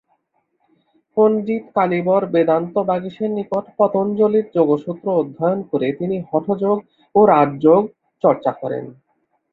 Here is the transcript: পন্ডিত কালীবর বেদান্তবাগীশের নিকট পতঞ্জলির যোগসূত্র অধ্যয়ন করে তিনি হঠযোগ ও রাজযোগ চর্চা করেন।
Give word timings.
পন্ডিত 1.17 1.63
কালীবর 1.75 2.21
বেদান্তবাগীশের 2.33 3.31
নিকট 3.37 3.65
পতঞ্জলির 3.77 4.45
যোগসূত্র 4.55 5.05
অধ্যয়ন 5.15 5.59
করে 5.71 5.87
তিনি 5.99 6.17
হঠযোগ 6.29 6.77
ও 7.15 7.19
রাজযোগ 7.33 7.81
চর্চা 8.23 8.51
করেন। 8.61 8.85